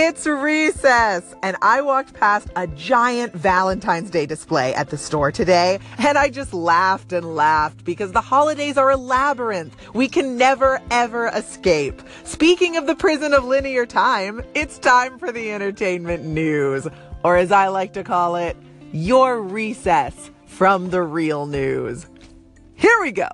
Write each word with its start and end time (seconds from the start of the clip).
It's 0.00 0.28
recess! 0.28 1.34
And 1.42 1.56
I 1.60 1.82
walked 1.82 2.14
past 2.14 2.46
a 2.54 2.68
giant 2.68 3.34
Valentine's 3.34 4.10
Day 4.10 4.26
display 4.26 4.72
at 4.74 4.90
the 4.90 4.96
store 4.96 5.32
today, 5.32 5.80
and 5.98 6.16
I 6.16 6.28
just 6.28 6.54
laughed 6.54 7.12
and 7.12 7.34
laughed 7.34 7.84
because 7.84 8.12
the 8.12 8.20
holidays 8.20 8.76
are 8.76 8.92
a 8.92 8.96
labyrinth. 8.96 9.74
We 9.94 10.06
can 10.06 10.36
never 10.36 10.80
ever 10.92 11.26
escape. 11.34 12.00
Speaking 12.22 12.76
of 12.76 12.86
the 12.86 12.94
prison 12.94 13.34
of 13.34 13.44
linear 13.44 13.86
time, 13.86 14.40
it's 14.54 14.78
time 14.78 15.18
for 15.18 15.32
the 15.32 15.50
entertainment 15.50 16.22
news. 16.22 16.86
Or 17.24 17.36
as 17.36 17.50
I 17.50 17.66
like 17.66 17.92
to 17.94 18.04
call 18.04 18.36
it, 18.36 18.56
your 18.92 19.42
recess 19.42 20.30
from 20.46 20.90
the 20.90 21.02
real 21.02 21.46
news. 21.46 22.06
Here 22.76 23.00
we 23.00 23.10
go. 23.10 23.30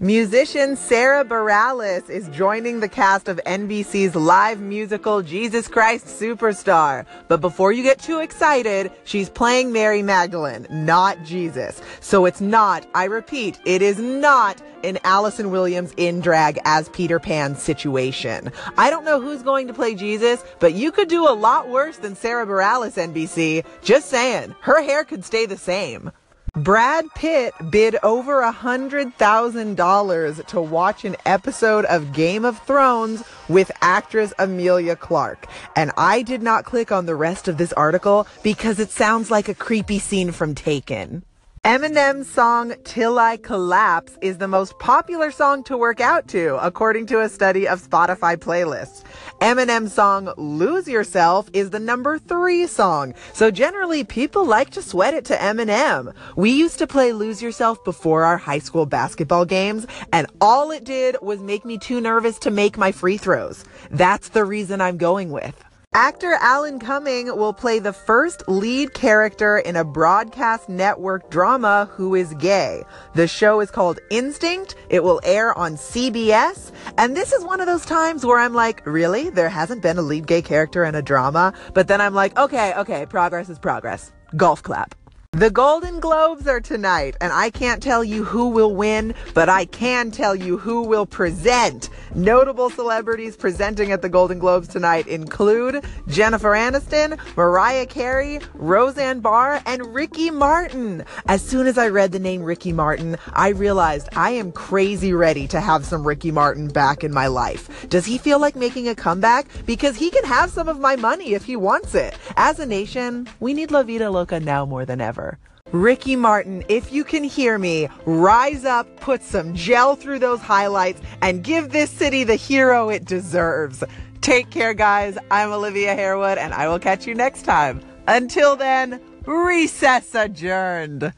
Musician 0.00 0.74
Sara 0.74 1.24
Bareilles 1.24 2.10
is 2.10 2.28
joining 2.30 2.80
the 2.80 2.88
cast 2.88 3.28
of 3.28 3.40
NBC's 3.46 4.16
live 4.16 4.60
musical 4.60 5.22
Jesus 5.22 5.68
Christ 5.68 6.06
Superstar. 6.06 7.06
But 7.28 7.40
before 7.40 7.70
you 7.70 7.84
get 7.84 8.00
too 8.00 8.18
excited, 8.18 8.90
she's 9.04 9.30
playing 9.30 9.72
Mary 9.72 10.02
Magdalene, 10.02 10.66
not 10.68 11.22
Jesus. 11.24 11.80
So 12.00 12.26
it's 12.26 12.40
not, 12.40 12.84
I 12.92 13.04
repeat, 13.04 13.60
it 13.64 13.82
is 13.82 14.00
not 14.00 14.60
an 14.82 14.98
Allison 15.04 15.52
Williams 15.52 15.94
in 15.96 16.20
drag 16.20 16.58
as 16.64 16.88
Peter 16.88 17.20
Pan 17.20 17.54
situation. 17.54 18.50
I 18.76 18.90
don't 18.90 19.04
know 19.04 19.20
who's 19.20 19.42
going 19.42 19.68
to 19.68 19.72
play 19.74 19.94
Jesus, 19.94 20.44
but 20.58 20.74
you 20.74 20.90
could 20.90 21.08
do 21.08 21.28
a 21.28 21.32
lot 21.32 21.68
worse 21.68 21.98
than 21.98 22.16
Sara 22.16 22.44
Bareilles, 22.44 22.96
NBC. 22.96 23.64
Just 23.80 24.10
saying, 24.10 24.56
her 24.60 24.82
hair 24.82 25.04
could 25.04 25.24
stay 25.24 25.46
the 25.46 25.56
same. 25.56 26.10
Brad 26.56 27.12
Pitt 27.16 27.52
bid 27.68 27.96
over 28.04 28.38
a 28.40 28.52
hundred 28.52 29.12
thousand 29.14 29.76
dollars 29.76 30.40
to 30.46 30.60
watch 30.60 31.04
an 31.04 31.16
episode 31.26 31.84
of 31.86 32.12
Game 32.12 32.44
of 32.44 32.60
Thrones 32.60 33.24
with 33.48 33.72
actress 33.80 34.32
Emilia 34.38 34.94
Clarke. 34.94 35.48
And 35.74 35.90
I 35.96 36.22
did 36.22 36.42
not 36.42 36.64
click 36.64 36.92
on 36.92 37.06
the 37.06 37.16
rest 37.16 37.48
of 37.48 37.56
this 37.56 37.72
article 37.72 38.28
because 38.44 38.78
it 38.78 38.92
sounds 38.92 39.32
like 39.32 39.48
a 39.48 39.54
creepy 39.54 39.98
scene 39.98 40.30
from 40.30 40.54
Taken. 40.54 41.24
Eminem's 41.64 42.30
song 42.30 42.74
Till 42.84 43.18
I 43.18 43.36
Collapse 43.38 44.18
is 44.20 44.36
the 44.36 44.46
most 44.46 44.78
popular 44.78 45.30
song 45.30 45.64
to 45.64 45.78
work 45.78 45.98
out 45.98 46.28
to, 46.28 46.56
according 46.64 47.06
to 47.06 47.22
a 47.22 47.28
study 47.28 47.66
of 47.66 47.82
Spotify 47.82 48.36
playlists. 48.36 49.02
Eminem's 49.44 49.92
song 49.92 50.32
Lose 50.38 50.88
Yourself 50.88 51.50
is 51.52 51.68
the 51.68 51.78
number 51.78 52.18
three 52.18 52.66
song. 52.66 53.12
So 53.34 53.50
generally 53.50 54.02
people 54.02 54.46
like 54.46 54.70
to 54.70 54.80
sweat 54.80 55.12
it 55.12 55.26
to 55.26 55.36
Eminem. 55.36 56.14
We 56.34 56.50
used 56.50 56.78
to 56.78 56.86
play 56.86 57.12
Lose 57.12 57.42
Yourself 57.42 57.84
before 57.84 58.24
our 58.24 58.38
high 58.38 58.60
school 58.60 58.86
basketball 58.86 59.44
games, 59.44 59.86
and 60.14 60.28
all 60.40 60.70
it 60.70 60.84
did 60.84 61.18
was 61.20 61.40
make 61.40 61.66
me 61.66 61.76
too 61.76 62.00
nervous 62.00 62.38
to 62.38 62.50
make 62.50 62.78
my 62.78 62.90
free 62.90 63.18
throws. 63.18 63.66
That's 63.90 64.30
the 64.30 64.46
reason 64.46 64.80
I'm 64.80 64.96
going 64.96 65.30
with. 65.30 65.62
Actor 65.96 66.38
Alan 66.40 66.80
Cumming 66.80 67.26
will 67.36 67.52
play 67.52 67.78
the 67.78 67.92
first 67.92 68.42
lead 68.48 68.94
character 68.94 69.58
in 69.58 69.76
a 69.76 69.84
broadcast 69.84 70.68
network 70.68 71.30
drama 71.30 71.88
who 71.92 72.16
is 72.16 72.34
gay. 72.34 72.82
The 73.14 73.28
show 73.28 73.60
is 73.60 73.70
called 73.70 74.00
Instinct. 74.10 74.74
It 74.88 75.04
will 75.04 75.20
air 75.22 75.56
on 75.56 75.76
CBS. 75.76 76.72
And 76.98 77.16
this 77.16 77.32
is 77.32 77.44
one 77.44 77.60
of 77.60 77.68
those 77.68 77.86
times 77.86 78.26
where 78.26 78.40
I'm 78.40 78.54
like, 78.54 78.84
really? 78.84 79.30
There 79.30 79.48
hasn't 79.48 79.82
been 79.82 79.96
a 79.96 80.02
lead 80.02 80.26
gay 80.26 80.42
character 80.42 80.84
in 80.84 80.96
a 80.96 81.02
drama? 81.02 81.54
But 81.74 81.86
then 81.86 82.00
I'm 82.00 82.12
like, 82.12 82.36
okay, 82.36 82.74
okay, 82.74 83.06
progress 83.06 83.48
is 83.48 83.60
progress. 83.60 84.10
Golf 84.36 84.64
clap. 84.64 84.96
The 85.34 85.50
Golden 85.50 85.98
Globes 85.98 86.46
are 86.46 86.60
tonight, 86.60 87.16
and 87.20 87.32
I 87.32 87.50
can't 87.50 87.82
tell 87.82 88.04
you 88.04 88.22
who 88.22 88.50
will 88.50 88.72
win, 88.72 89.14
but 89.34 89.48
I 89.48 89.64
can 89.64 90.12
tell 90.12 90.36
you 90.36 90.58
who 90.58 90.82
will 90.82 91.06
present. 91.06 91.90
Notable 92.14 92.70
celebrities 92.70 93.36
presenting 93.36 93.90
at 93.90 94.00
the 94.00 94.08
Golden 94.08 94.38
Globes 94.38 94.68
tonight 94.68 95.08
include 95.08 95.84
Jennifer 96.06 96.52
Aniston, 96.52 97.18
Mariah 97.36 97.86
Carey, 97.86 98.38
Roseanne 98.54 99.18
Barr, 99.18 99.60
and 99.66 99.92
Ricky 99.92 100.30
Martin. 100.30 101.04
As 101.26 101.42
soon 101.42 101.66
as 101.66 101.78
I 101.78 101.88
read 101.88 102.12
the 102.12 102.20
name 102.20 102.44
Ricky 102.44 102.72
Martin, 102.72 103.16
I 103.32 103.48
realized 103.48 104.10
I 104.14 104.30
am 104.30 104.52
crazy 104.52 105.12
ready 105.12 105.48
to 105.48 105.60
have 105.60 105.84
some 105.84 106.06
Ricky 106.06 106.30
Martin 106.30 106.68
back 106.68 107.02
in 107.02 107.12
my 107.12 107.26
life. 107.26 107.88
Does 107.88 108.06
he 108.06 108.18
feel 108.18 108.38
like 108.38 108.54
making 108.54 108.86
a 108.86 108.94
comeback? 108.94 109.48
Because 109.66 109.96
he 109.96 110.10
can 110.10 110.22
have 110.22 110.50
some 110.50 110.68
of 110.68 110.78
my 110.78 110.94
money 110.94 111.34
if 111.34 111.44
he 111.44 111.56
wants 111.56 111.96
it. 111.96 112.16
As 112.36 112.60
a 112.60 112.66
nation, 112.66 113.26
we 113.40 113.52
need 113.52 113.72
La 113.72 113.82
Vida 113.82 114.08
Loca 114.08 114.38
now 114.38 114.64
more 114.64 114.84
than 114.84 115.00
ever. 115.24 115.38
Ricky 115.72 116.14
Martin, 116.14 116.62
if 116.68 116.92
you 116.92 117.04
can 117.04 117.24
hear 117.24 117.58
me, 117.58 117.88
rise 118.04 118.64
up, 118.64 118.86
put 119.00 119.22
some 119.22 119.54
gel 119.54 119.96
through 119.96 120.20
those 120.20 120.40
highlights, 120.40 121.00
and 121.20 121.42
give 121.42 121.70
this 121.70 121.90
city 121.90 122.22
the 122.22 122.36
hero 122.36 122.90
it 122.90 123.04
deserves. 123.04 123.82
Take 124.20 124.50
care, 124.50 124.74
guys. 124.74 125.18
I'm 125.30 125.50
Olivia 125.50 125.94
Harewood, 125.94 126.38
and 126.38 126.54
I 126.54 126.68
will 126.68 126.78
catch 126.78 127.06
you 127.06 127.14
next 127.14 127.42
time. 127.42 127.80
Until 128.06 128.56
then, 128.56 129.00
recess 129.26 130.14
adjourned. 130.14 131.12